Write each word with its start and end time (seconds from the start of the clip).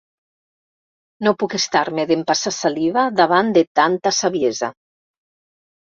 No 1.27 1.33
puc 1.43 1.53
estar-me 1.57 2.07
d'empassar 2.11 2.53
saliva 2.61 3.05
davant 3.21 3.55
de 3.59 3.65
tanta 3.81 4.15
saviesa. 4.23 4.75